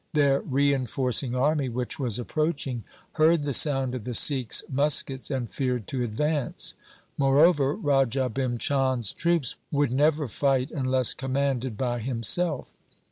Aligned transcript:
Their 0.13 0.39
reinforcing 0.41 1.35
army, 1.35 1.69
which 1.69 1.99
was 1.99 2.17
approach 2.17 2.65
ing, 2.65 2.83
heard 3.11 3.43
the 3.43 3.53
sound 3.53 3.93
of 3.93 4.03
the 4.03 4.15
Sikhs' 4.15 4.63
muskets 4.67 5.29
and 5.29 5.47
feared 5.47 5.85
to 5.89 6.01
advance. 6.01 6.73
Moreover, 7.19 7.75
Raja 7.75 8.27
Bhim 8.27 8.57
Chand's 8.57 9.13
troops 9.13 9.57
would 9.71 9.91
never 9.91 10.27
fight 10.27 10.71
unless 10.71 11.13
commanded 11.13 11.77
by 11.77 11.99
him 11.99 12.23
self. 12.23 12.73